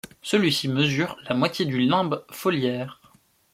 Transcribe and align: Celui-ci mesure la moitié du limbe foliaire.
Celui-ci 0.23 0.67
mesure 0.67 1.15
la 1.29 1.35
moitié 1.35 1.63
du 1.63 1.77
limbe 1.79 2.25
foliaire. 2.31 2.99